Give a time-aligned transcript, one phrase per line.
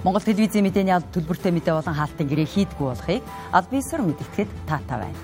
[0.00, 3.20] Монгол телевизийн мэдээний алба төлбөртэй мэдээ болон хаалтын гэрээ хийдгүү болохыг
[3.52, 5.20] аль биесээр мэдгэхэд таатай байна.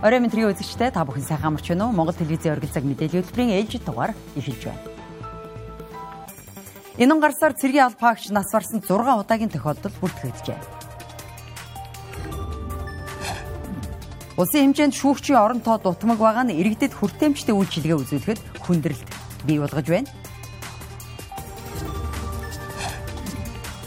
[0.00, 1.92] Орой мэдрийн үзэгчтэй та бүхэн сайхан амарч байна уу?
[1.92, 4.82] Монгол телевизийн оргил цаг мэдээллийн хөтөлбөрийн ээлжид дугаар эхэлж байна.
[6.96, 8.88] Энэ гарсаар цэргийн албаагч нас барсан 6
[9.20, 10.60] удаагийн тохиолдол бүртгэгджээ.
[14.40, 20.08] Улсын хэмжээнд шүүгчийн оронтоо дутмаг байгаа нь иргэдэд хүртээмжтэй үйлчилгээ үзүүлэхэд хүндрэлт бий болгож байна.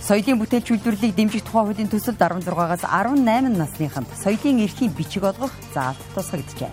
[0.05, 5.97] Соёлын бүтээлч үйлдвэрлэлийг дэмжих тухай хуулийн төсөлд 16-аас 18 насныханд соёлын эрхийн бичиг олгох заалт
[6.13, 6.69] тусгагджээ.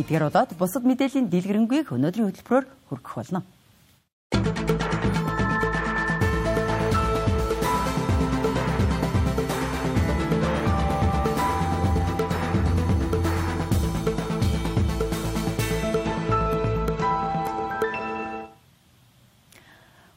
[0.00, 3.44] Эдгээр удаад бусад мэдээллийн дэлгэрэнгүй өнөөдрийн хөтөлбөрөөр хүргэх болно.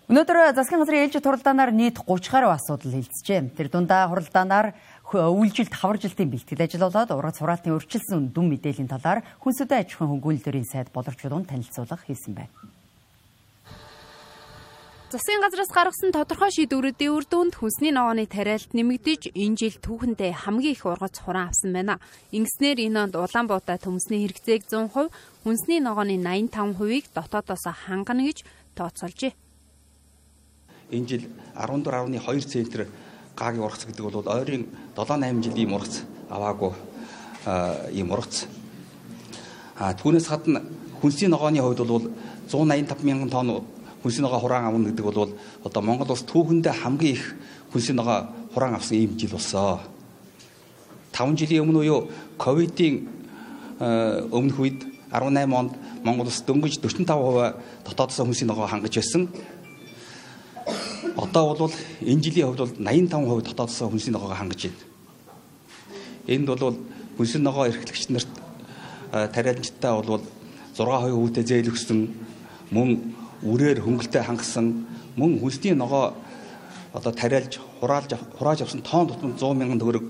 [0.10, 3.54] Өнөөдөр засгийн газрын ээлжид хуралдаанаар нийт 30 гаруй асуудал хилцжээ.
[3.54, 4.74] Тэр дундаа хуралдаанаар
[5.06, 10.66] үйлжилт хаваржилтын бэлтгэл ажил болоод ургац хураалтын өрчлсөн дүн мэдээллийн талаар хүнсүдэн аж ахуйн хөнгөлөлтийн
[10.66, 12.50] сайд боловчдын танилцуулга хийсэн байна.
[15.14, 20.74] Засгийн газраас гаргасан тодорхой шийдвэрүүдийн үр дүнд хүнсний ногооны тариалт нэмэгдэж энэ жил түүхэндээ хамгийн
[20.74, 22.02] их ургац хураан авсан байна.
[22.34, 25.14] Ингэснээр энэ онд Улаанбаатар төмсний хэрэгцээг 100%,
[25.46, 28.42] хүнсний ногооны 85%-ийг дотоодоос хангана гэж
[28.74, 29.34] тооцоолжээ
[30.92, 31.24] энэ жил
[31.56, 32.88] 14.2 центр
[33.36, 36.74] гагийн ургац гэдэг бол ойрын 7 8 жилийн ургац аваагүй
[37.92, 38.46] ийм ургац.
[39.78, 40.62] А түүнээс гадна
[41.02, 42.12] хүнсний ногооны хувьд бол
[42.52, 43.64] 185 мянган тонн
[44.04, 47.36] хүнсний ногоо хураан авна гэдэг бол одоо Монгол улс түүхэндээ хамгийн их
[47.72, 49.80] хүнсний ногоо хураан авсан ийм жил болсон.
[51.14, 53.08] 5 жилийн өмнө уу ковидын
[54.32, 59.30] өмнөх үед 18 онд Монгол улс дөнгөж 45% дотоодсоо хүнсний ногоо хангаж байсан.
[61.20, 64.80] Одоо бол энэ жилийн хувьд бол 85% дотоодсоо хүнсний ногоог хангаж байна.
[66.28, 66.80] Энд бол
[67.18, 68.32] хүнсний ногоо эрхлэгч нарт
[69.12, 70.24] тариаланчтай бол
[70.80, 72.00] 6% үүтэй зээл өгсөн
[72.72, 73.12] мөн
[73.44, 74.88] үрээр хөнгөлтэй хангасан
[75.20, 76.16] мөн хүнсний ногоо
[76.94, 80.06] одоо тариалж хураалж хурааж авсан тоон тутам 100 мянган төгрөг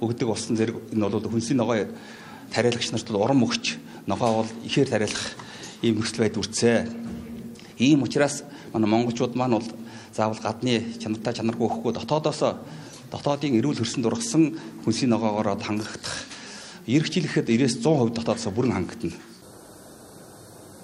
[0.00, 1.92] өгдөг болсон зэрэг энэ бол хүнсний ногоо
[2.48, 3.76] тариалагч нарт бол урам өгч
[4.06, 5.36] ногоо бол ихээр тариалах
[5.82, 6.88] ийм нөхцөл байдал үүсэ.
[7.78, 9.68] Ийм учраас манай монголчууд маань бол
[10.14, 12.40] заавал гадны чанартай чанаргүй өгөхгүй дотоодоос
[13.10, 14.44] дотоодын эрүүл хөрсөнд ургасан
[14.86, 16.16] хүнсний ногоогоор хангагдах
[16.86, 19.18] эргчлэхэд 90-100% дотоодоос бүрэн хангагдана.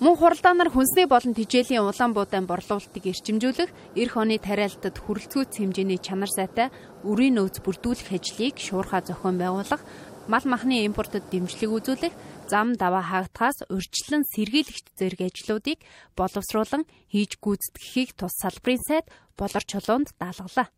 [0.01, 3.69] Мөн хуралдаанаар хүнсний болон тижээлийн улаан буудаан борлуулалтыг эрчимжүүлэх,
[4.01, 6.73] эх оны тариалтад хүрэлцүүц хэмжээний чанар сайтай
[7.05, 9.85] үрийн нөөц бүрдүүлэх ажлыг шуурхаа зохион байгуулах,
[10.25, 12.17] мал махны импортод дэмжлэг үзүүлэх,
[12.51, 15.79] зам даваа хаагдахаас урьдчилан сэргийлэгч зэрэг ажлуудыг
[16.19, 19.07] боловсруулан хийж гүйцэтгэхийг тус салбарын сайд
[19.39, 20.69] болор чулуунд даалгалаа.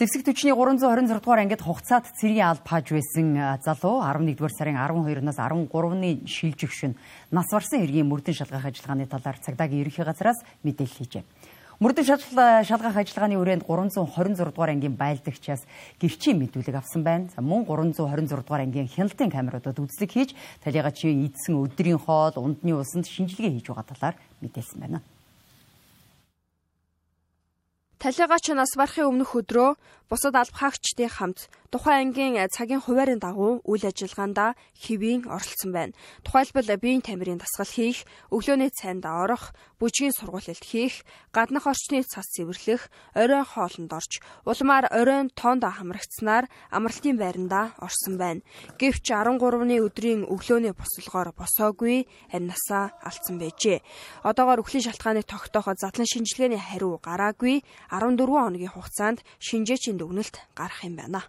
[0.00, 5.36] Зэгсэг төчний 326 дугаар ангид хугацаат цэргийн алба хааж байсан залуу 11 дугаар сарын 12-наас
[5.36, 6.96] 13-ны шилжих шин
[7.28, 11.24] нас барсан хэргийн мөрдөн шалгах ажиллагааны талаар цагдаагийн ерөнхий газраас мэдээлэл хийжээ.
[11.80, 15.64] Мөрдөн шалгах ажиллагааны үрээнд 326 дугаар ангийн байлдагчаас
[15.96, 17.32] гэрчийн мэдүүлэг авсан байна.
[17.32, 23.08] За мөн 326 дугаар ангийн хяналтын камеруудад үзлэг хийж талигачийн идсэн өдрийн хоол, ундны усанд
[23.08, 25.00] шинжилгээ хийж байгаа талаар мэдээлсэн байна.
[27.96, 29.72] Талигач нас барахын өмнөх өдрөө
[30.10, 35.94] бусад алба хаагчдын хамт тухайн ангийн цагийн хуваарийн дагуу үйл ажиллагаанд хэвийн оролцсон байна.
[36.26, 38.02] Тухайлбал биеийн тамирын дасгал хийх,
[38.34, 45.30] өглөөний цайнд орох, бүжгийн сургуулилт хийх, гаднах орчны цас цэвэрлэх, оройн хоолнд орж, улмаар оройн
[45.30, 48.42] тоонд хамрагдсанаар амралтын байранда орсон байна.
[48.82, 53.78] Гэвч 13-ны өдрийн өглөөний босолгоор босоогүй амнасаа алдсан байжээ.
[54.26, 57.62] Одоогоор өхлийн шалтгааныг тогтооход задлан шинжилгээний хариу гараагүй
[57.94, 61.20] 14 хоногийн хугацаанд шинжээчийн дүгнэлт гарах юм байна.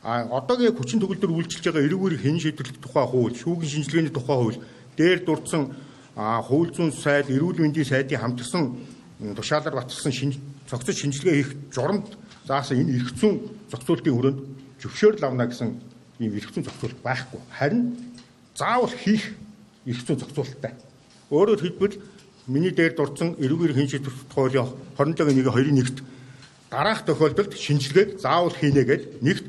[0.00, 4.62] А одоогийн хүчин төгөлдөр үйлчилж байгаа эрүүгээр хэн шийдвэрлэх тухай хууль, шүүгийн шинжилгээний тухай хууль,
[4.96, 5.76] дээр дурдсан
[6.16, 8.64] хууль зүйн сайд, эрүүл мэндийн сайдын хамтарсан
[9.36, 10.32] тушаалаар баталсан
[10.64, 12.08] цогцол шинжилгээ хийх журамд
[12.48, 14.40] заасан энэ эрх зүйн зохицуултын хүрээнд
[14.80, 15.68] зөвшөөрөл авна гэсэн
[16.22, 17.40] ийм эрх зүйн зохицуулт байхгүй.
[17.52, 17.82] Харин
[18.56, 19.36] заавал хийх
[19.84, 20.72] эрх зүйн зохицуулттай.
[21.28, 22.00] Өөрөөр хэлбэл
[22.48, 25.98] миний дээр дурдсан эрүүгээр хэн шийдвэрлэх хуулийн 27-гийн 1-ийн 1-т
[26.70, 29.44] дараах тохиолдолд шинжилгээг заавал хийнэ гэж нэгт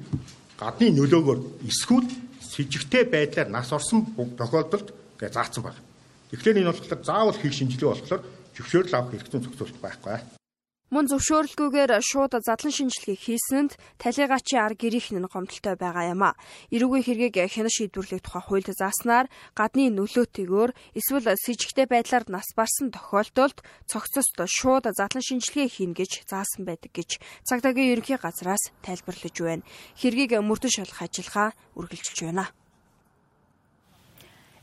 [0.57, 1.39] гадны нөлөөгөөр
[1.69, 2.09] эсвэл
[2.41, 4.89] с ิจ гтэй байдлаар нас орсон тохиолдолд
[5.21, 5.81] гэж заасан байна.
[6.33, 8.21] Тэгэхээр энэ болохоор заавал хийх шинжилгээ болохоор
[8.57, 10.40] зөвшөөрөл авах хэрэгцээ зохицуулт байхгүй.
[10.91, 16.35] Мөн зөвшөөрлгүйгээр шууд задлан шинжилгээ хийсэнд талигачийн ар гэрийнх нь гомдолтой байгаа юм а.
[16.67, 22.51] Эрүүгийн хэргийг хянаш шийдвэрлэх тухай хуульд зааснаар гадны нөлөөтэйгээр эсвэл с ิจ гтэй байдлаар нас
[22.59, 29.35] барсан тохиолдолд цогцост шууд задлан шинжилгээ хийнэ гэж заасан байдаг гэж цагдаагийн ерөнхий газраас тайлбарлаж
[29.39, 29.63] байна.
[29.95, 32.51] Хэргийг мөрдөн шалгах ажиллагаа үргэлжилж байна.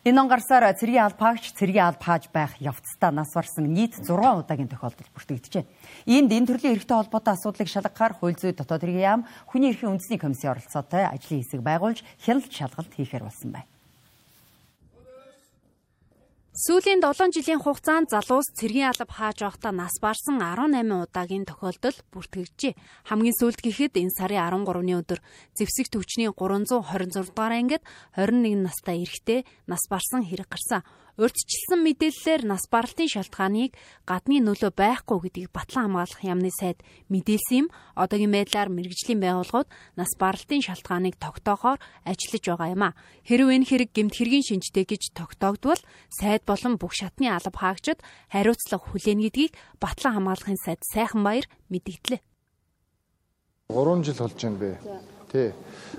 [0.06, 5.10] Энэ он гарсаар цэргийн албаагч цэргийн албааж байх явцдаа нас барсан нийт 6 удаагийн тохиолдол
[5.10, 5.66] бүртгэгдэжээ.
[6.06, 10.22] Иймд энэ төрлийн эрхтэй холбоотой асуудлыг шалгахаар хууль зүйн дотоод хэргийн яам хүний эрхийн үндэсний
[10.22, 13.77] комиссийн оролцоотой ажлын хэсэг байгуулж хяналт шалгалт хийхээр болсон байна.
[16.58, 22.74] Сүүлийн 7 жилийн хугацаанд залуус цэргийн алба хааж явахдаа нас барсан 18 удаагийн тохиолдол бүртгэгджээ.
[23.06, 25.22] Хамгийн сүүлд гэхэд энэ сарын 13-ны өдөр
[25.54, 27.86] зэвсэг төвчний 326 дугаар ангид
[28.18, 30.82] 21 настай эрэгтэй нас барсан хэрэг гарсан.
[31.18, 33.74] Урьдчилсан мэдээллээр нас баралтын шалтгааныг
[34.06, 36.78] гадны нөлөө байхгүй гэдгийг батлан хамгаалах яамны сайд
[37.10, 37.68] мэдээлсэн юм.
[37.98, 39.66] Одоогийн байдлаар мэрэгжлийн байгууллагууд
[39.98, 42.94] нас баралтын шалтгааныг тогтоохоор ажиллаж байгаа юм а.
[43.26, 47.98] Хэрвээ энэ хэрэг гэмт хэргийн шинжтэй гэж тогтоогдвол сайд болон бүх шатны алба хаагчид
[48.30, 52.22] хариуцлага хүлээнэ гэдгийг батлан хамгаалахын сайд Сайхан Баяр мэдгдлээ.
[53.74, 54.70] 3 жил болж байна бэ.
[55.34, 55.50] Тий.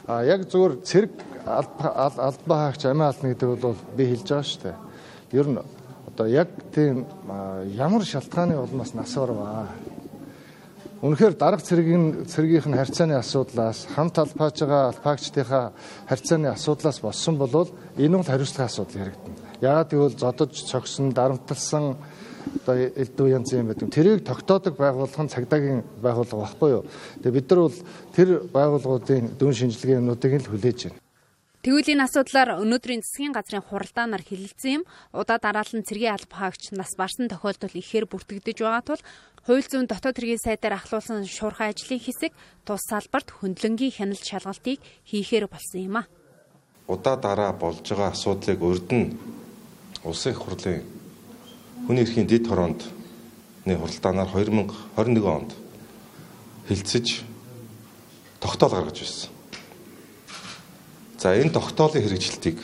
[0.07, 1.11] А яг зөвөр цэрэг
[1.43, 4.88] алба хаагч амиа алдна гэдэг бол би хэлж байгаа шүү дээ
[5.31, 5.59] ер нь
[6.07, 7.05] одоо яг тийм
[7.75, 9.67] ямар шалтгааны улмаас нас орваа.
[11.01, 15.71] Үнэхээр дарга цэргийн цэргийнх нь харьцааны асуудлаас хамт албааж байгаа албаагчдынхаа
[16.09, 19.35] харьцааны асуудлаас болсон бол энэ бол хариуцлагын асуудал яригдана.
[19.61, 21.95] Яагаад гэвэл зодож цогсон, дарамтлсан
[22.63, 23.87] одоо элдв янз юм байдаг.
[23.87, 26.83] Тэрийг тогтоодог байгууллага нь цагдаагийн байгууллага баггүй юу.
[27.23, 27.77] Тэгээ бид нар бол
[28.15, 30.98] тэр байгууллагуудын дүн шинжилгээнүүдийг л хүлээж байна.
[31.59, 34.83] Тэгвэл энэ асуудлаар өнөөдрийн засгийн газрын хуралдаанаар хэлэлцсэн юм.
[35.11, 39.01] Удаа дараалан цэргийн алба хаагч нас барсан тохиолдол ихээр бүртгэгдэж байгаа тул
[39.43, 42.31] хууль зүйн дотоод хэргийн сайдаар ахлуулсан шуурхай ажлын хэсэг
[42.63, 46.07] тус салбарт хөндлөнгийн хяналт шалгалтыг хийхээр болсон юм а.
[46.87, 49.19] Удаа дараа болж байгаа асуудлыг урд нь
[50.07, 50.87] улсын их хурлын
[51.83, 52.87] хүний эрхийн дэд хороонд
[53.67, 55.51] ны хуралдаанаар 2021 онд
[56.71, 57.27] хилцэж
[58.39, 59.38] тогтоол гаргаж байсан.
[61.19, 62.63] За энэ тогтоолын хэрэгжилтийг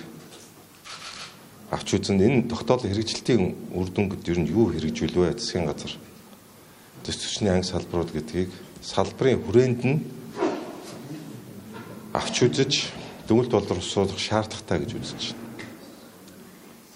[1.76, 5.92] авч үзэн энэ тогтоолын хэрэгжилтийн үр дүнгод ер нь юу хэрэгжүүл вэ засгийн газар
[7.04, 10.00] төс төчний анги салбарууд гэдгийг салбарын хүрээнд нь
[12.16, 12.74] авч үзэж
[13.28, 15.44] дүгнэлт боловсруулах шаардлагатай гэж үзэж байна.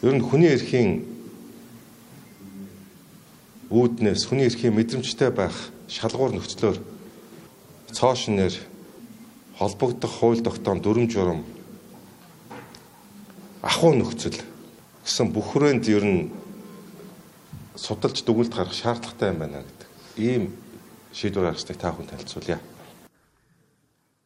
[0.07, 1.03] Ер нь хүний эрхийн
[3.67, 6.79] үүднээс хүний эрхийн мэдрэмжтэй байх шалгуур нөхцлөөр
[7.91, 8.78] цоо шинээр
[9.59, 11.43] холбогдох хууль тогтоон дүрм журам
[13.61, 14.39] ахуй нөхцөл
[15.03, 16.31] гэсэн бүх хүрээнд ер нь
[17.75, 19.87] судалж дүгнэлт гаргах шаардлагатай юм байна гэдэг.
[20.15, 20.43] Ийм
[21.11, 22.59] шийдвэр гаргасныг та бүхэн танилцуулъя.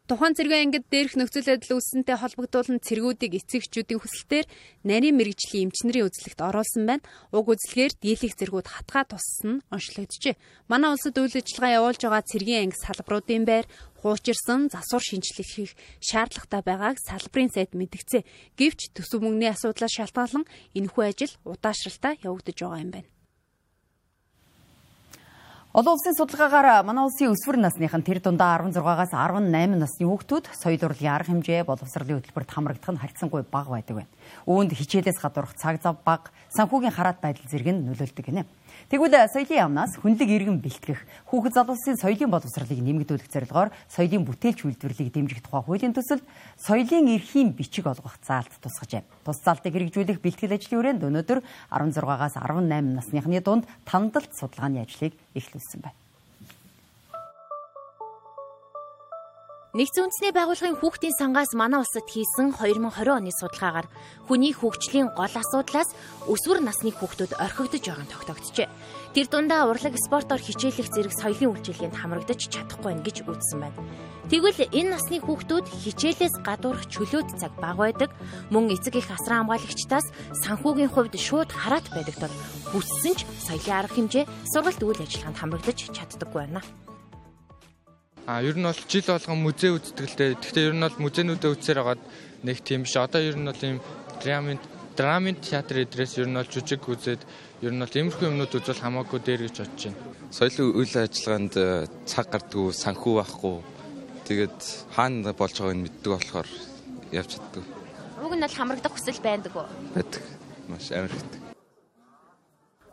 [0.04, 4.46] Тухайн цэргийн ангид дээрх нөхцөл байдал үүссэнтэй холбогдуулан цэргүүдийг эцэгчүүдийн хүсэлтээр
[4.84, 7.08] нарийн мэрэгжлийн эмчнэрийн үзлэгт оруулсан байна.
[7.32, 10.36] Уг үзлэгээр дийлэх цэргүүд хатгаа туссан нь онцлогджээ.
[10.68, 13.66] Манай улсад үйл ажиллагаа явуулж байгаа цэргийн анги салбаруудын байр
[14.04, 15.72] хуучирсан засвар шинжилэх хийх
[16.04, 18.28] шаардлагатай байгааг салбарын сайд мэдгцээ.
[18.60, 20.44] Гэвч төсөв мөнгөний асуудлаас шалтгаалan
[20.76, 23.13] энэхүү ажил удаашралтай явагдаж байгаа юм байна.
[25.74, 31.18] Олон улсын судалгаагаар манай улсын өсвөр насныхан тэр дундаа 16-аас 18 насны хүүхдүүд соёл урлагийн
[31.18, 34.12] арга хэмжээ боловсролын хөтөлбөрт хамрагдах нь харьцангуй бага байдаг байна.
[34.46, 38.46] Үүнд хичээлээс гадуурх цаг зав бага, санхүүгийн хараат байдал зэрэг нь нөлөөлдөг гинэ.
[38.90, 45.14] Тэгвэл соёлын яамнаас хүнлэг иргэн бэлтгэх, хүүхэд залуусын соёлын боловсролыг нэмэгдүүлэх зорилгоор соёлын бүтээлч үйлдвэрлэлийг
[45.14, 46.26] дэмжих тухай хуулийн төсөлд
[46.60, 49.06] соёлын эрхийн бичиг олгох заалт тусгажээ.
[49.24, 51.40] Тус заалтыг хэрэгжүүлэх бэлтгэл ажлын хүрээнд өнөөдөр
[51.72, 56.03] 16-аас 18 насныхны дунд тандалт судалгааны ажлыг эхлүүлсэн байна.
[59.74, 63.90] Нэгдсэн үндэсний байгууллагын хүүхдийн сангаас манай улсад хийсэн 2020 оны судалгаагаар
[64.30, 65.90] хүний хөгжлийн гол асуудлаас
[66.30, 68.70] өсвөр насны хүүхдүүд орхигдож байгаа нь тогтогдчихэ.
[69.18, 73.82] Тэр дундаа урлаг спортоор хичээлэх зэрэг соёлын үйлчилгээнд хамрагдаж чадахгүй байна гэж үзсэн байна.
[74.30, 78.14] Тэгвэл энэ насны хүүхдүүд хичээлээс гадуурх чөлөөт цаг бага байдаг,
[78.54, 80.06] мөн эцэг их асран хамгаалагчдаас
[80.46, 82.36] санхүүгийн хувьд шууд хараат байдаг тул
[82.78, 86.62] хүссэн ч соёлын арга хэмжээ сургалт үйл ажиллагаанд хамрагдаж чаддаггүй байна.
[88.26, 90.40] А ер нь бол жил болгон музей үздэгтэй.
[90.40, 92.02] Гэхдээ ер нь бол музейнүүдэд үзсээр хагаад
[92.48, 92.96] нэг тийм биш.
[92.96, 93.84] Одоо ер нь бол ийм
[94.24, 94.60] драмын
[94.96, 97.22] драмын театр эдрээс ер нь бол жүжиг үзээд
[97.68, 100.00] ер нь бол иймэрхүү юмнууд үзвэл хамаагүй дээр гэж бодож байна.
[100.32, 101.68] Соёлын үйл ажиллагаанд э,
[102.08, 103.56] цаг гардггүй, санхүү байхгүй.
[104.24, 104.60] Тэгээд
[104.96, 106.50] хаана болж байгааг нь мэддэг болохоор
[107.12, 107.64] явж чаддаг.
[108.24, 109.68] Уг нь бол хамрагдах хүсэл байдаг уу?
[109.92, 110.24] Байдаг.
[110.72, 111.43] Маш амар хэрэгтэй.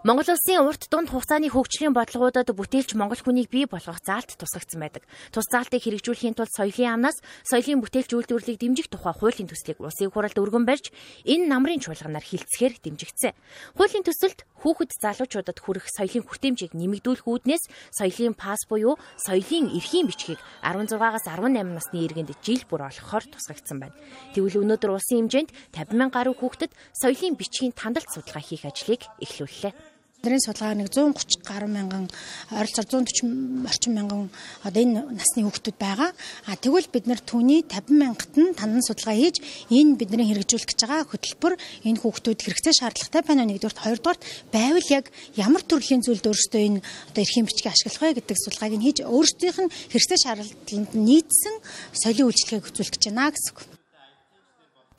[0.00, 5.04] Монгол улсын урт дунд хугацааны хөгжлийн бодлогуудад бүтээлч монгол хүнийг бий болгох заалт тусгагдсан байдаг.
[5.28, 10.40] Тус заалтыг хэрэгжүүлэхийн тулд соёлын амнаас соёлын бүтээлч үйлдвэрлэлийг дэмжих тухай хуулийн төслийг улсын хуралд
[10.40, 10.88] өргөн барьж
[11.28, 13.36] энэ намрын чуулганаар хилцэхээр дэмжигдсэн.
[13.76, 20.40] Хуулийн төсөлд хүүхэд залуучуудад хүрэх соёлын хүртээмжийг нэмэгдүүлэх үүднээс соёлын пас буюу соёлын эрхийн бичгийг
[20.64, 23.96] 16-аас 18 насны иргэнд жил бүр олгохоор тусгагдсан байна.
[24.32, 29.89] Тэгвэл өнөөдөр улсын хэмжээнд 50 мянган гаруй хүүхдэд соёлын бичгийн тандалт судалгаа хийх ажлыг эхлүүллээ.
[30.20, 32.04] Эдрийн судалгаа нэг 130 гаруй мянган
[32.52, 34.28] ойролцоогоор 140 орчим мянган
[34.60, 36.12] одоо энэ насны хүүхдүүд байгаа.
[36.44, 39.40] А тэгвэл бид нар түүний 50 мянгат нь танан судалгаа хийж
[39.72, 41.54] энэ бидний хэрэгжүүлэх гэж байгаа хөтөлбөр
[41.88, 44.22] энэ хүүхдүүд хэрэгцээ шаардлагатай байна уу нэгдүгürt хоёрдугаарт
[44.52, 45.08] байвал яг
[45.40, 49.58] ямар төрлийн зүйлд өөрсдөө энэ одоо эрхийн бичгийг ашиглах вэ гэдэг судалгааг нь хийж өөрсдийнх
[49.64, 51.54] нь хэрэгцээ шаардлаганд нийцсэн
[51.96, 53.79] соёлын үйлчлэгийг хөтөлөх гэж байна гэсэн үг.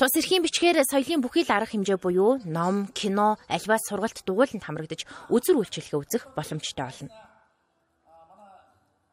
[0.01, 5.05] Тус эрхийн бичгээр соёлын бүхий л арга хэмжээ буюу ном, кино, альваас сургалт дугуйланд хамрагдаж
[5.29, 7.13] үзэр үйлчлэгээ үзэх боломжтой болно.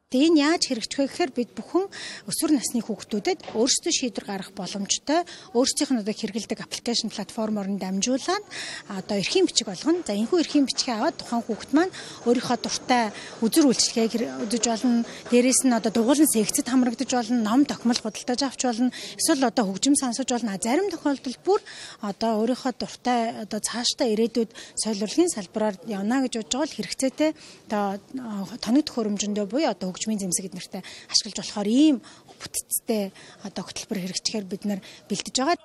[0.09, 1.85] Тэгээ энэ яаж хэрэгжих вэ гэхээр бид бүхэн
[2.33, 5.21] өсвөр насны хүүхдүүдэд өөрсдөө шийдвэр гаргах боломжтой
[5.53, 8.41] өөрсдийнх нь одоо хэрэгэлдэг аппликейшн платформоор нь дамжуулаад
[8.89, 10.01] одоо эрхийн бичиг болгоно.
[10.09, 11.93] За энэхүү эрхийн бичгийг аваад тухайн хүүхд маань
[12.25, 13.13] өөрийнхөө дуртай
[13.45, 15.05] үзэр үйлчлэгийг үзэж болно.
[15.29, 18.89] Дээрээс нь одоо дугуулсан секцэд хамрагдаж болно, ном тохимол худалдаж авч болно.
[19.21, 20.57] Эсвэл одоо хөгжим сонсож болно.
[20.57, 21.61] Зарим тохиолдолд бүр
[22.01, 24.57] одоо өөрийнхөө дуртай одоо цаашдаа ирээдүйд
[24.89, 27.31] урлагийн салбараар явна гэж бодож байгаа л хэрэгцээтэй
[27.69, 28.01] одоо
[28.57, 31.97] тоног төхөөрөмжөндөө буюу одоо хөгжмийн зэмсэг эднэртэй ашиглаж болохоор ийм
[32.39, 33.11] бүтцтэй
[33.43, 35.59] одоо хөтөлбөр хэрэгжихээр бид нар бэлдэж байгаа.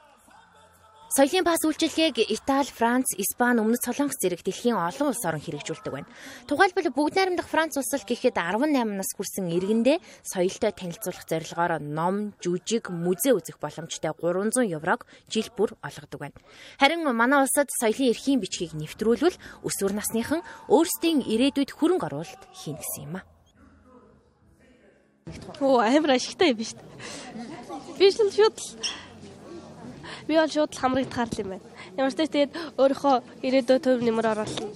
[1.13, 6.09] Соёлын пас үйлчилгээг Итали, Франц, Испани, Өмнөд Солонгос зэрэг дэлхийн олон улс орон хэрэгжүүлдэг байна.
[6.49, 12.33] Тухайлбал бүгд найрамдах Франц улс л гэхэд 18 нас хүрсэн иргэндээ соёлтой танилцуулах зорилгоор ном,
[12.41, 16.37] жүжиг, музей үзэх боломжтой 300 еврог жил бүр олгодог байна.
[16.81, 23.05] Харин манай улсад соёлын эрхийн бичгийг нэвтрүүлвэл өсвөр насныхан өөрсдийн ирээдүйд хөрөнгө оруулалт хийнэ гэсэн
[23.05, 23.32] юм а.
[25.59, 26.83] Оо амар ашигтай юм биш үү?
[27.97, 28.57] Би шууд шууд
[30.27, 31.67] би бол шууд хамрагдахаар л юм байна.
[31.97, 33.15] Ямар ч тэгээд өөрийнхөө
[33.45, 34.67] ирээдүйд төв нэмэр оруулна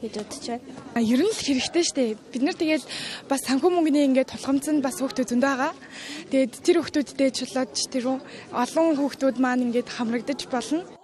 [0.00, 0.64] гэж бодож байна.
[0.96, 2.10] А ер нь л хэрэгтэй шүү дээ.
[2.32, 2.84] Бид нар тэгээд
[3.28, 5.72] бас санхүү мөнгөний ингээд тулгамцсан бас хүүхдүүд зөндөө байгаа.
[6.32, 8.04] Тэгээд тэр хүүхдүүдтэй чулаад тэр
[8.56, 10.99] олон хүүхдүүд маань ингээд хамрагдаж болно.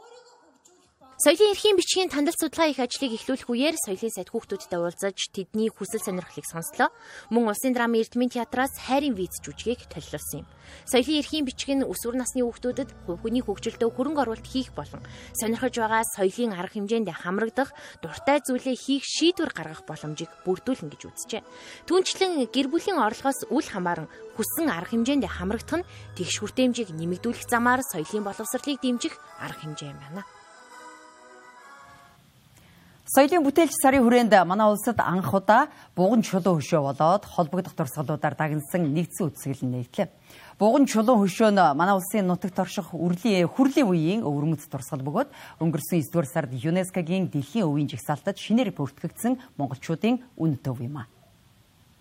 [1.17, 6.05] Соёлын эрхийн бичгийн тандалт судалгаа их ажлыг эхлүүлэх үеэр соёлын сайд хүүхдүүдтэй уулзаж тэдний хүсэл
[6.05, 6.93] сонирхлыг сонслоо.
[7.33, 10.47] Мөн Улсын драмын эрдмийн театраас хайрын виз жүжигийг толилуулсан юм.
[10.85, 15.01] Соёлын эрхийн бичиг нь өсвөр насны хүүхдүүдэд хувь хүний хөгжилдөө хөрөнгө оруулалт хийх болон
[15.41, 17.73] сонирхож байгаа соёлын арга хэмжээнд хамрагдах,
[18.05, 21.43] дуртай зүйлээ хийх шийдвэр гаргах боломжийг бүрдүүлнэ гэж үзжээ.
[21.89, 27.81] Түүнчлэн гэр бүлийн орлогоос үл хамааран хүссэн арга хэмжээнд хамрагдах нь тэгш хүртээмжийг нэмэгдүүлэх замаар
[27.81, 30.36] соёлын боловсролыг дэмжих арга хэмжээ юм байна.
[33.07, 38.83] Соёлын бүтээлч сарын хүрээнд манай улсад анх удаа буган чулуун хөшөө болоод холбогдох дурсгалуудаар дагнсан
[38.83, 40.11] нэгдсэн үсгэл нээдлээ.
[40.59, 45.31] Буган чулуун хөшөө нь манай улсын нутагт орших үрлийн хүрлийн үеийн өвөрмөц дурсгал бөгөөд
[45.63, 51.07] өнгөрсөн 9 дугаар сард ЮНЕСКОгийн дэлхийн өвийн жагсаалтад шинээр бүртгэгдсэн монголчуудын үн төв юм а.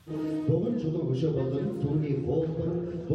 [0.09, 3.05] Буган чулуун хөшөө болон түүний хуулбар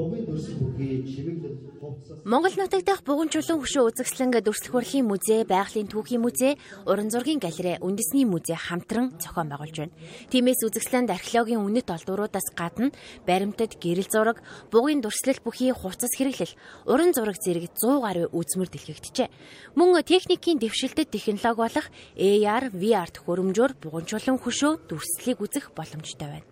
[2.25, 6.55] Монгол нутаг дахь буган чулуун хөшөө үзэсгэлэн дүрслэх урлагийн музей, байгалийн түүхийн музей,
[6.87, 9.97] уран зургийн галерей, үндэсний музей хамтран зохион байгуулж байна.
[10.31, 12.93] Тиймээс үзэсгэлэнд археологийн үнэт олдвруудаас гадна
[13.27, 14.39] баримтад гэрэл зураг,
[14.71, 16.55] бугын дүрслэл бүхий хувцас хэрэглэл,
[16.87, 19.29] уран зураг зэрэг 100 гаруй үзмэр дэлгэгдэжээ.
[19.75, 26.50] Мөн техникийн дэвшилтэд технологи болох AR, VR төхөөрөмжөөр буган чулуун хөшөө дүрслэлийг үзэх боломжтой байна.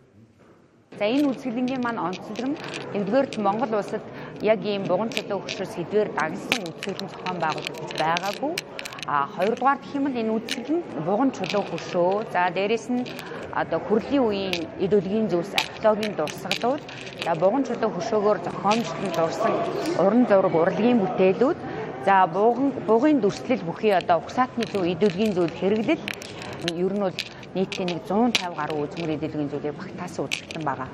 [0.98, 2.58] За энэ үзэсгэлэнгийн маань онцлог нь
[2.92, 4.02] нэгдүгээр Монгол улсад
[4.42, 8.52] яг ийм буган чулуу хөшөөс хэдвэр дагнсан үзэсгэлэн зохион байгуулагдаж байгаагүй.
[9.06, 13.06] А хоёрдугаар гэх юм бол энэ үзэсгэлэн буган чулуу хөшөө за дээрэс нь
[13.54, 16.82] одоо хүрлийн үеийн эдөлгийн зүйлс археологийн дурсгалууд
[17.24, 19.52] за буган чулуу хөшөөгөөр зохиомжлон дурсан
[20.02, 21.58] уран зураг урлагийн бүтээлүүд
[22.06, 26.02] за буган бугын дүрслэл бүхий одоо угсаатны зөв эдөлгийн зүйл хэрэглэл
[26.84, 27.16] ер нь бол
[27.54, 30.88] нийтийн нэг 150 гаруй үзмэр эдэлгийн зүйлийг багтаасан үзэгдэн байгаа.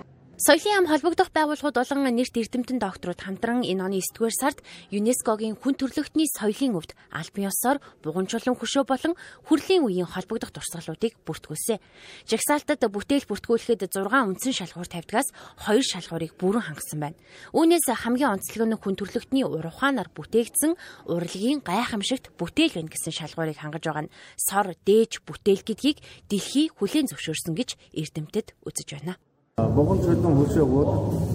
[0.45, 4.61] Соёлын ам холбогдох байгууллагууд болон нэрт эрдэмтэн докторууд хамтран энэ оны 9-р сард
[4.93, 9.17] ЮНЕСКОгийн хүн төрөлхтний соёлын өвд албан ёсоор бугунчлан хөшөө болон
[9.49, 11.81] хүрлийн үеийн холбогдох дурсгалуудыг бүртгүүлсэн.
[12.29, 15.33] Жагсаалтад бүтээл бүртгүүлэхэд 6 үндсэн шалгуур тавьдгаас
[15.65, 17.17] 2 шалгуурыг бүрэн хангасан байна.
[17.57, 20.77] Үүнээс хамгийн онцлог нь хүн төрөлхтний ур ухаанаар бүтээгдсэн
[21.09, 27.09] урлагийн гайхамшигт бүтээл байна гэсэн шалгуурыг хангаж байгаа нь сор дээж бүтээл гэдгийг дэлхий хүлээн
[27.09, 29.17] зөвшөөрсөн гэж эрдэмтэд үзэж байна.
[29.55, 30.89] Богон чөлөн хөшөөгүүд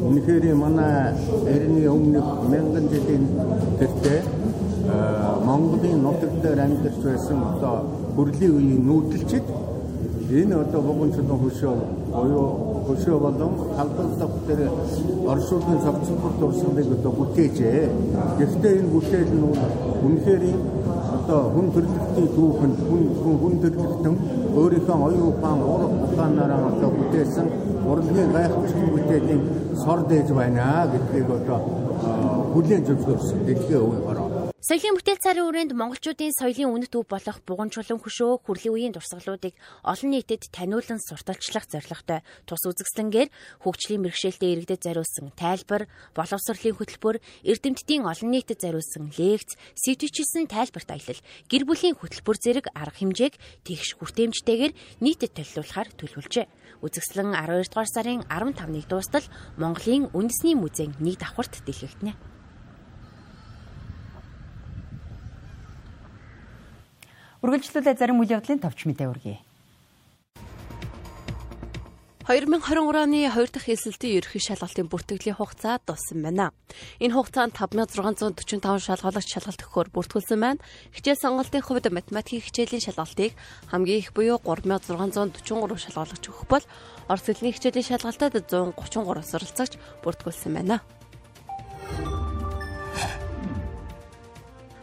[0.08, 1.16] үнэхээр манай
[1.54, 3.24] эртний өмнөх мянган жилийн
[3.80, 4.20] тэртээ
[5.48, 7.76] Монголын нутаг дээр амьдарч байсан одоо
[8.16, 9.46] хүрлийн үеийн нүүдэлчид
[10.36, 11.76] энэ одоо богон чөлөн хөшөө
[12.12, 12.48] буюу
[12.88, 14.62] хөшөө болон халдварлах дээр
[15.32, 17.88] оршуулгын цогцлбор дурсгалыг одоо бүтээжээ.
[18.40, 19.48] Гэхдээ энэ бүтээл нь
[20.08, 20.44] үнэхээр
[21.18, 23.04] одоо хүн төрөлхтний түүхэн хүн
[23.42, 24.16] хүн төрөлхтөн
[24.58, 27.48] өөрийнхөө оюун ухаан уран ухаанаараа одоо бүтээсэн
[27.90, 29.42] урлагийн гайхамшигт бүтээлийн
[29.82, 31.60] сор дээж байна гэдгийг одоо
[32.54, 34.19] хүлээн зөвшөөрсөн дэлхийн хороо.
[34.70, 39.58] Соёлын бүтээл царын үрээнд монголчуудын соёлын үнэт өв болох буган чулуун хөшөө хүрлийн үеийн дурсгалуудыг
[39.82, 43.34] олон нийтэд таниулан сурталчлах зорилготой тус үзэсгэлэнгээр
[43.66, 47.18] хөгжлийн мэрэгшээлтэд иргэдэд зориулсан тайлбар, боловсролын хөтөлбөр,
[47.50, 53.98] эрдэмтдийн олон нийтэд зориулсан лекц, сэвтвчилсэн тайлбарт аялал, гэр бүлийн хөтөлбөр зэрэг арга хэмжээг тэгш
[53.98, 56.46] хүртээмжтэйгээр нийтэд төлөвлөхаар төлөвлөжээ.
[56.86, 59.26] Үзэсгэлэн 12 дугаар сарын 15-ны дуустал
[59.58, 62.39] Монголын үндэсний музейн нэг давхарт дэлгэгдэнэ.
[67.40, 69.40] Үргэлжлүүлээ зарим үйл явдлын товч мэдээ үргэе.
[72.30, 76.54] 2023 оны 2 дахь эсэлтийн ерөнхий шалгалтын бүртгэлийн хугацаа дууссан байна.
[77.02, 80.62] Энэ хугацаанд 5645 шалгалагч шалгалт өгөхөөр бүртгүүлсэн байна.
[80.94, 83.34] Хичээл сонголтын хувьд математикийн хичээлийн шалгалтыг
[83.74, 86.66] хамгийн их буюу 3643 шалгалагч өгөх бол
[87.10, 89.74] орос хэлний хичээлийн шалгалтад 133 суралцагч
[90.06, 90.86] бүртгүүлсэн байна.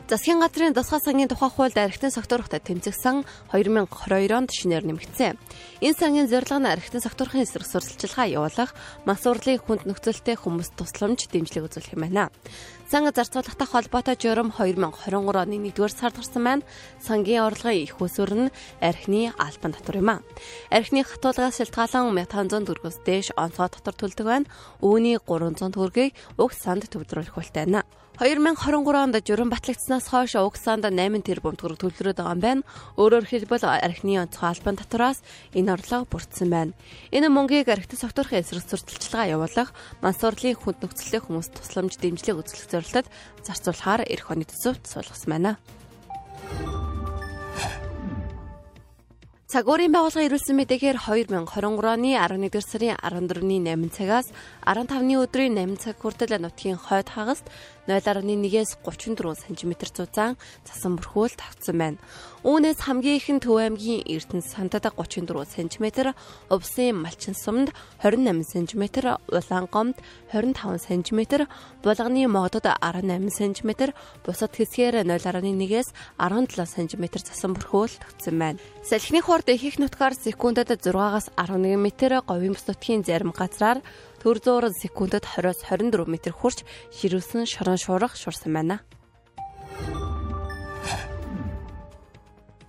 [0.07, 5.35] Засгийн газрын тусгай сангийн тухай хуульд архитын согтуурхтай тэмцэгсэн 2022 онд шинээр нэмэгдсэн.
[5.83, 8.71] Энэ сангийн зорилго нь архитын согтуурхын эсрэг сурталчилгаа явуулах,
[9.03, 12.31] мас урлын хүнд нөхцөлтэй хүмүүс тусламж дэмжлэг үзүүлэх юм байна.
[12.87, 15.11] Сан зарцуулгатай холбоотой журам 2023
[15.43, 16.67] оны 1-р сард гарсан байна.
[17.03, 20.23] Сангийн орлогын их усүр нь архины албан татвар юм а.
[20.71, 24.47] Архины хатуулгаас шалтгаалan 1500 төгрөгөөс дээш онцгой татвар төлдөг байна.
[24.79, 27.83] Үүний 300 төгрөгийг уг санд төвлөрүүлэх hulтай байна.
[28.17, 32.63] 2023 онд журам батлагдсанаас хойш уг санд 8 тэрбум төгрөг төлрөөд байгаа юм байна.
[32.97, 35.21] Өөрөөр хэлбэл архины онцгой албан татвараас
[35.53, 36.73] энэ орлого бүрдсэн байна.
[37.13, 43.07] Энэ мөнгийг архитект согтуурхын эсрэг сурталчилгаа явуулах, мансуурлын хүнд нөхцөлтэй хүмүүс тусламж дэмжлэг үзүүлэх зорилтод
[43.45, 45.61] зарцуулахаар эх оны төсөвт суулгасан байна.
[49.47, 51.39] Цагуурийн байгууллага ирүүлсэн мэдээгээр 2023
[51.87, 54.27] оны 11-р сарын 14-ний 8 цагаас
[54.67, 57.47] 15-ны өдрийн 8 цаг хүртэл нутгийн хойд хагаст
[57.87, 60.35] 0.1-ээс 34 см зузаан
[60.67, 62.03] цасан бүрхүүл тавцсан байна.
[62.43, 66.11] Үүнээс хамгийн ихэнд Төв аймгийн Эрдэнэ сандад 34 см,
[66.51, 67.71] Увсын Малчин сумд
[68.03, 68.83] 28 см,
[69.31, 69.99] Улаангомд
[70.35, 71.47] 25 см,
[71.83, 73.95] Булганы Модод 18 см,
[74.27, 78.59] бусад хэсгээр 0.1-ээс 17 см цасан бүрхүүл тавцсан байна.
[78.83, 81.85] Салхины хорд их нутгаар секундэд 6-аас 11 м,
[82.25, 83.85] говийн бус нутгийн зарим газраар
[84.25, 86.65] төр зуур секундэд 20-с 24 м хүрч
[86.97, 88.81] ширүүлсэн шорон шуурах шуурсан байна.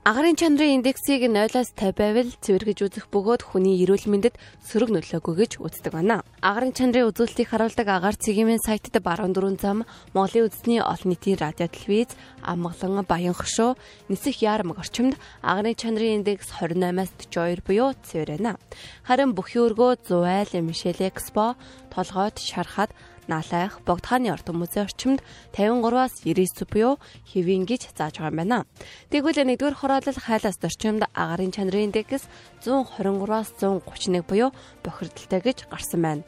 [0.07, 5.51] Агарын чанарын индексийг 0-аас 50 байвал цэвэргэж үзэх бөгөөд хүний эрүүл мэндэд сөрөг нөлөөгүй гэж
[5.59, 6.23] үздэг байна.
[6.39, 8.55] Агарын чанарын үзүүлэлтийг харуулдаг агаар цэгийн
[9.03, 9.83] баруун дөрүн зам
[10.15, 13.75] Монголын үндэсний олон нийтийн радио телевиз, амгалан баян хөшөө,
[14.07, 18.55] нисэх яармаг орчимд агарын чанарын индекс 28-аас 42 буюу цэвэр байна.
[19.03, 21.59] Харин бүхий өргөө 100 айл, Мишель Экспо,
[21.91, 22.95] толгойд шарахад
[23.27, 25.19] наалайх, богдхааны орд хүмүүсийн орчимд
[25.53, 26.95] 53-аас 99 буюу
[27.29, 28.59] хэвийн гэж зааж байгаа юм байна.
[29.11, 32.25] Тэгвэл нэгдүгээр хороолол хайлаас орчимд агарын чанарын индекс
[32.67, 34.51] 123-аас 131 буюу
[34.83, 36.23] бохирдолтой гэж гарсан байна.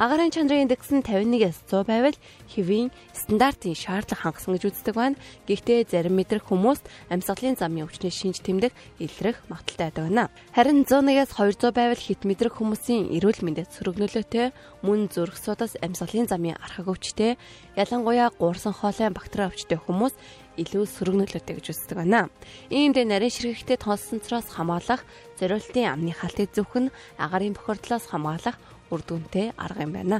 [0.00, 2.16] Агарын чанарын индекс нь 51-ээс 100 байвал
[2.48, 5.20] хэвийн стандартын шаардлага хангасан гэж үздэг байна.
[5.44, 6.80] Гэхдээ зарим мэдрэх хүмүүс
[7.12, 8.72] амьсгалын замын өвчнөө шинж тэмдэг
[9.04, 10.24] илрэх магадaltaй байдаг байна.
[10.56, 16.26] Харин 101-ээс 200 байвал хит мэдрэх хүмүүсийн эрүүл мэндэд сөрөг нөлөөтэй мөн зүрх судас амьсгалын
[16.26, 17.36] замын архаг өвчтэй
[17.76, 20.16] ялангуяа гуурсан хоолой бактери өвчтэй хүмүүс
[20.60, 22.28] илүү сөрөг нөлөөтэй гэж үздэг байна.
[22.68, 25.02] Иймд нарийн ширхэгтэй тоолсонцроос хамгаалах,
[25.40, 28.56] зориултын амны халтыг зөвхөн агарын бохирдлоос хамгаалах
[28.92, 30.18] үр дүнтэй арга юм байна.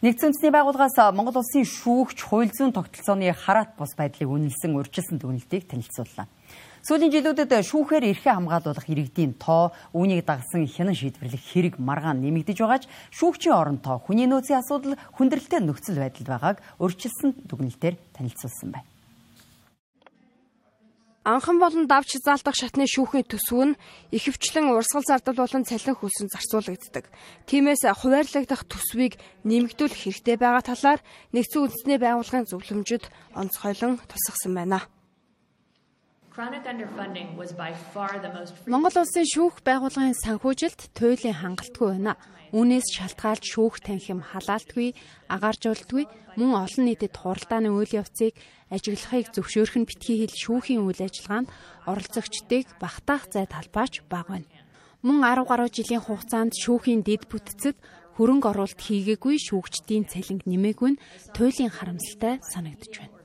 [0.00, 5.68] Нэгдсэн үндэсний байгууллагаас Монгол улсын шүүгч хууль зүйн тогтолцооны хараат бус байдлыг үнэлсэн урьдчилсан дүгнэлтийг
[5.68, 6.24] танилцууллаа.
[6.80, 12.84] Сүүлийн жилүүдэд шүүхээр эрхээ хамгаалуулах иргэдийн тоо үүнийг дагсан хянан шийдвэрлэх хэрэг маргаан нэмэгдэж байгаач
[13.12, 18.88] шүүгчийн оронтой хүний нөөцийн асуудал хүндрэлтэй нөхцөл байдалд байгааг урьдчилсан дүгнэлтээр танилцуулсан байна.
[21.20, 23.78] Анхан болон давч заалтах шатны шүүхийн төсөв нь
[24.16, 27.12] ихэвчлэн урсгал зардал болон цалин хөлсөнд зарцуулагддаг.
[27.44, 31.04] Тиймээс хуваарлагдах төсвийг нэмэгдүүлэх хэрэгтэй байгаа талаар
[31.36, 33.04] нэгдсэн үндэсний байгууллагын зөвлөмжөд
[33.36, 34.80] онцгойлон тусгасан байна.
[38.64, 42.16] Монгол улсын шүүх байгууллагын санхүүжилт туйлын хангалтгүй байна.
[42.56, 44.96] Үүнээс шалтгаалж шүүх танхим халаалтгүй,
[45.28, 46.04] агааржуулдгүй,
[46.40, 48.34] мөн олон нийтэд хуралдааны үйл явцыг
[48.72, 51.52] ажиглахыг зөвшөөрөх нь битгий хэл шүүхийн үйл ажиллагаанд
[51.86, 54.48] оролцогчдыг багтаах зай талбайч бага байна.
[55.04, 57.76] Мөн 10 гаруй жилийн хугацаанд шүүхийн дэд бүтцэд
[58.16, 61.00] хөрөнгө оруулалт хийгээгүй шүүгчдийн цалинг нэмээгүй нь
[61.36, 63.19] туйлын харамсалтай санагдж байна.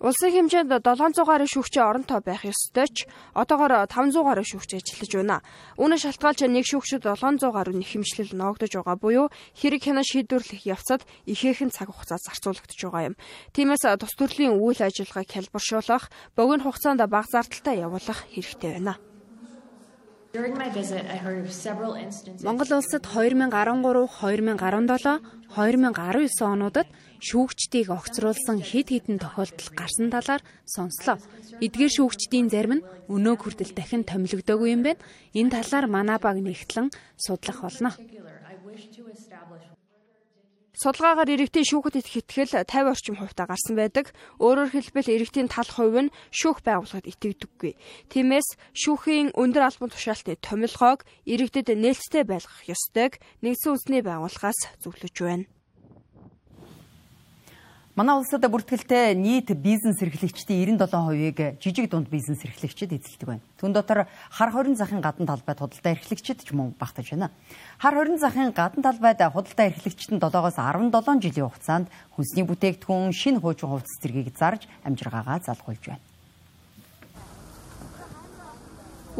[0.00, 3.04] Улсын хэмжээнд 700 гаруй шүүгчийн оронтой байх ёстой ч
[3.36, 5.36] одоогоор 500 гаруй шүүгч ажиллаж байна.
[5.76, 9.28] Үүнээс шалтгаалж нэг шүүгчид 700 гаруй нэхэмжлэл ноогдож байгаа буюу
[9.60, 13.20] хэрэг хянаа шийдвэрлэх явцад ихээхэн цаг хугацаа зарцуулагдж байгаа юм.
[13.52, 18.96] Тиймээс тус төрлийн үйл ажиллагааг хялбаршуулах, богино хугацаанд бага зардалтай явуулах хэрэгтэй байна.
[22.40, 23.84] Монгол улсад 2013,
[24.16, 26.88] 2017, 2019 онуудад
[27.20, 31.20] шүүгчдийг огцруулсан хэд хэдэн тохиолдол гарсан талаар сонслоо.
[31.60, 35.04] Эдгээр шүүгчдийн зарим нь өнөө хүртэл дахин томилогдоогүй юм байна.
[35.36, 36.88] Энэ талаар манай баг нэгтлэн
[37.20, 37.92] судлах болно.
[40.80, 44.16] Судалгаагаар иргэдийн шүүхэд итгэл 50 орчим хувьтай гарсан байдаг.
[44.40, 47.76] Өөрөөр хэлбэл иргэдийн тал хувь нь шүүх байгууллагад итгэдэггүй.
[48.08, 55.59] Тиймээс шүүхийн өндөр албан тушаалтны томилгоог иргэдэд нээлттэй байлгах ёстойг нэгдсэн үндэсний байгууллагаас зөвлөж байна.
[58.00, 63.44] Манай улсад бүртгэлтэй нийт бизнес эрхлэгчдийн 97%-ийг жижиг дунд бизнес эрхлэгчид эзэлдэг байна.
[63.60, 67.28] Түн дотор хар хорин захын гадна талбайд худалдаа эрхлэгчид ч мөн багтаж байна.
[67.76, 73.44] Хар хорин захын гадна талбайд худалдаа эрхлэгчид нь 7-оос 17 жилийн хугацаанд хүнсний бүтээгдэхүүн, шинэ
[73.44, 76.00] хуучин хувцас зэргийг зарж амжиргаагаа залгуулж байна.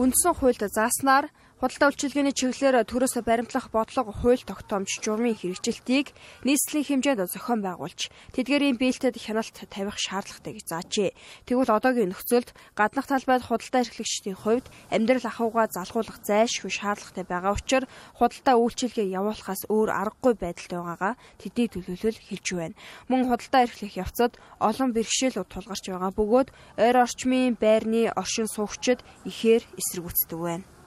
[0.00, 1.28] Үндсэн хуульд зааснаар
[1.60, 6.16] Худалдаа үйлчилгээний чиглэлээр төрөөсө баримтлах бодлого хууль тогтоомж журмын хэрэгжилтийг
[6.48, 11.12] нийслэлийн хэмжээнд зохион байгуулж тэдгээрийн биелтэд хяналт тавих шаардлагатай гэж заажээ.
[11.44, 17.92] Тэгвэл одоогийн нөхцөлд гаднах талбайд худалдаа эрхлэгчдийн хувьд амьдрал ахуйгаа залгуулах зайлшгүй шаардлагатай байгаа учраас
[18.16, 22.78] худалдаа үйлчилгээ явуулахаас өөр аргагүй байдалд байгаагаа тэдний төлөөлөл хэлж байна.
[23.12, 26.48] Мөн худалдаа эрхлэх явцад олон бэрхшээлүүд тулгарч байгаа бөгөөд
[26.80, 30.79] ойр орчмын байрны оршин суугчид ихээр эсэргүүцдэг байна.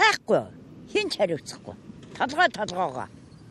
[0.00, 0.42] Байхгүй.
[0.92, 1.76] Хин ч хариуцахгүй.
[2.16, 3.08] Толгой толгоогоо.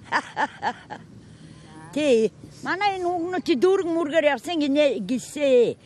[1.93, 2.31] Тэ
[2.65, 5.77] манай энэ үгнөти дүүрэг мүргээр явсан гинэ гисээ.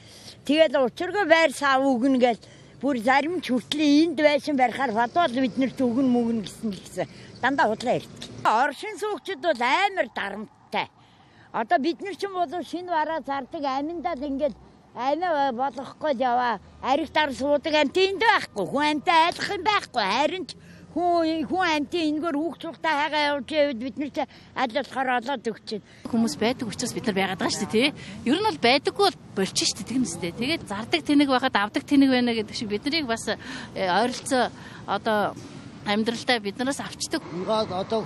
[0.48, 2.40] Тэгээд учиргүй байр сав үгнэ гэж
[2.80, 7.08] бүр зарим ч хүртлээ энд байсан барихаар бодвол биднэрт үгэн мүгэн гэсэн л гэсэн.
[7.44, 8.22] Дандаа худлаа ирдэг.
[8.44, 10.88] Оршин суугчид бол амар дарамттай.
[11.52, 14.56] Одоо бид нар ч юм бол шинэ бараа зардаг аминдаа ингээд
[14.96, 16.60] амиа болгохгүй яваа.
[16.82, 18.66] Ариг дар суудаг амт энд байхгүй.
[18.70, 20.04] Хүн амтаа айлах юм байхгүй.
[20.04, 20.56] Харин ч
[20.94, 24.20] хүн хүн амтын энэгээр хүүхдүүхтэй хайгаа явж явд бид нар ч
[24.54, 27.90] аль болохоор олоод өгчээд хүмүүс байдаг учраас бид нар байгаад байгаа шүү дээ тий.
[28.30, 30.32] Ер нь бол байдаггүй бол болчих шүү дээ тийм үстэй.
[30.38, 33.38] Тэгээд зардаг тэнэг байхад авдаг тэнэг байна гэдэг шиг бид нарыг бас э,
[33.74, 34.54] ойролцоо
[34.86, 35.34] одоо
[35.90, 37.22] амьдралдаа биднээс авчдаг.
[37.34, 38.00] Ингээд одоо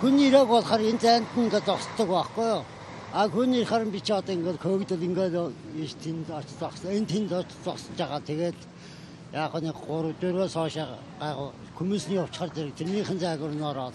[0.00, 2.64] хүн ирэг болохоор энэ зайд нь ингээд зогсдог байхгүй юу?
[3.14, 5.36] А хүний харин би ч одоо ингээд көөгдөл ингээд
[5.76, 6.96] ийш тэнд очиж зогсон.
[6.96, 8.24] Энэ тэнд очиж зогсож байгаа.
[8.24, 8.56] Тэгээд
[9.36, 10.76] яг нэг 3 4-өөс хойш
[11.20, 13.92] гайгүй хүмүүсний явчихар зэрэг тэрнийхэн зайгуур нь ороод.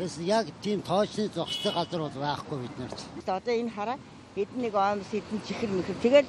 [0.00, 3.04] Тэс яг тийм тоочны зогстой газар бол байхгүй бид нарт.
[3.20, 3.98] Одоо энэ хараа
[4.32, 6.00] хэдэн нэг оомс хэдэн чихэр мэхэр.
[6.00, 6.28] Тэгээд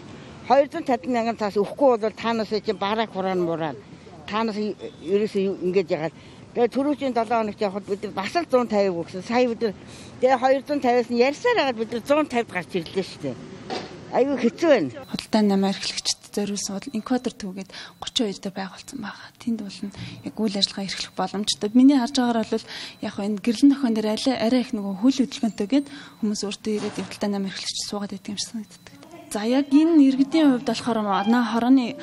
[0.51, 3.79] 250 мянган таас өхгүй бол таанаас чинь бараг хураан мурaan.
[4.27, 6.15] Таанаас ерөөсөө ингэж ягаад
[6.53, 9.25] Тэгээ түрүүчийн 7 хоногт явхад бид бас л 150 өгсөн.
[9.25, 9.73] Сая бид
[10.21, 13.35] тэгээ 250-аас нь ярьсаар хагаад бид 150-д гарч ирлээ шүү дээ.
[14.13, 14.93] Айгүй хэцүү байна.
[15.09, 17.73] Худалдаа намаа эрхлэгчд зориулсан бол инкодер төвгээд
[18.05, 19.29] 32 дээр байгуулсан байгаа.
[19.41, 19.79] Тэнд бол
[20.29, 21.69] яг үйл ажиллагаа эрхлэх боломжтой.
[21.73, 22.65] Миний харж байгаагаар бол
[23.01, 25.87] яг энэ гэрлэн нөхөн дээр арай арай их нөгөө хөл хөдөлгөөнтэйгээд
[26.21, 28.97] хүмүүс өөртөө ирээд худалдаа намаа эрхлэгч суугаад байдаг юм шиг санагддаг.
[29.33, 31.97] За яг энэ иргэдийн хувьд болохоор манай хорооны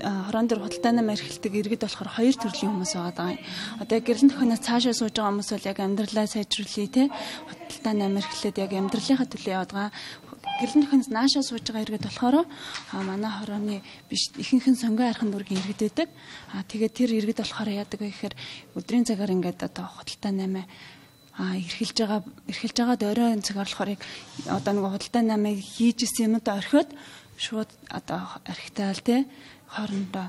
[0.00, 3.44] хорон дээр худалдаа нам эрхэлдэг иргэд болохоор хоёр төрлийн хүмүүс байгаа юм.
[3.80, 8.12] Одоо яг гэрлэн төхөнөөс цаашаа сууж байгаа хүмүүс бол яг амьдралаа сайжруулъя те худалдаа нам
[8.20, 9.92] эрхлээд яг амьдралынхаа төлөө яваад байгаа
[10.60, 12.36] гэрлэн төхөнөөс наашаа сууж байгаа иргэд болохоор
[13.08, 13.76] манай хорооны
[14.12, 16.08] биш ихэнх нь сонгоо архан дүүргийн иргэд байдаг.
[16.52, 18.34] А тэгээд тэр иргэд болохоор яадаг вэ гэхээр
[18.76, 20.66] өдрийн цагаар ингээд одоо худалдаа намаа
[21.40, 22.20] а эрхэлж байгаа
[22.52, 24.02] эрхэлж байгаа дөрөөн цаг болохоор яг
[24.44, 26.92] одоо нэг худалдаа намыг хийж исэн юмд орхиод
[27.40, 29.24] шууд одоо архитаал те
[29.74, 30.26] хоорондоо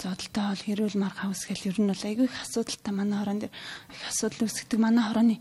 [0.00, 3.54] зодолтой хол хэрүүл марх хавсгал ер нь бол айгүй их асуудалтай манай хорон дээр
[3.94, 5.36] их асуудал үүсгдэг манай хорооны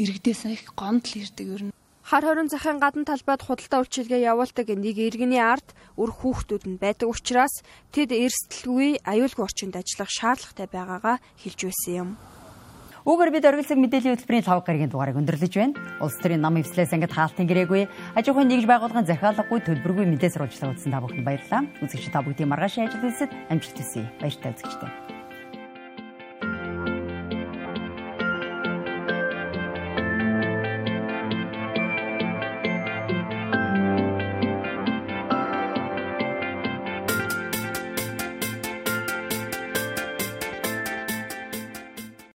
[0.00, 1.74] иргэдээс их гомдол ирдэг ер нь
[2.10, 7.06] Хар хорин захын гадна талбайд худалдаа үйлчилгээ явуулдаг нэг иргэний ард үр хүүхдүүд нь байдаг
[7.06, 7.62] учраас
[7.94, 12.10] тэд эрсдэлгүй аюулгүй орчинд ажиллах шаардлагатай байгаагаа хэлж байсан юм.
[13.10, 15.74] Бүгээр бид оргилсаг мэдээллийн хөтөлбөрийн 5 гарагийн дугаарыг өндөрлөж байна.
[15.98, 20.78] Улс төрийн нам эвслээс ангид хаалтын гэрээгүй, аж ахуйн нэгж байгууллагын захиалгагүй төлбөргүй мэдээ сурвалжлага
[20.78, 21.66] үзсэн та бүхэнд баярлалаа.
[21.82, 24.06] Үзэгч та бүгдийн маргааш ажил хэлсэд амжилт хүсье.
[24.22, 25.09] Баяртай үзэгчтэй.